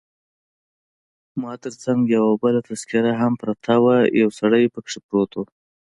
[1.41, 5.43] ما تر څنګ یو بله تذکیره هم پرته وه، یو سړی پکښې پروت وو.